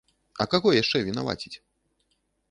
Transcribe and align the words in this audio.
А 0.43 0.45
каго 0.53 0.69
яшчэ 0.75 1.01
вінаваціць? 1.09 1.53